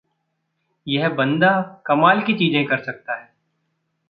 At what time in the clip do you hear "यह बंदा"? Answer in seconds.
0.87-1.81